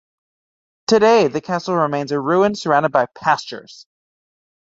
[0.87, 3.85] Today the castle remains a ruin surrounded by pastures.